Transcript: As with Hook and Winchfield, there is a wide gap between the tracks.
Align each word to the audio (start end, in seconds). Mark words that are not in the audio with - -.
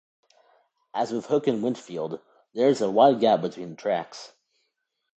As 0.95 1.11
with 1.11 1.27
Hook 1.27 1.45
and 1.45 1.61
Winchfield, 1.61 2.21
there 2.55 2.69
is 2.69 2.81
a 2.81 2.89
wide 2.89 3.19
gap 3.19 3.41
between 3.41 3.69
the 3.69 3.75
tracks. 3.75 4.33